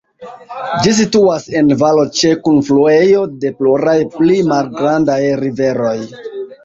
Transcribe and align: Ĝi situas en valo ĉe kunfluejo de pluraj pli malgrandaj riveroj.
Ĝi 0.85 0.93
situas 0.99 1.43
en 1.59 1.69
valo 1.81 2.05
ĉe 2.19 2.31
kunfluejo 2.47 3.21
de 3.45 3.53
pluraj 3.59 3.97
pli 4.17 4.41
malgrandaj 4.49 5.21
riveroj. 5.45 5.97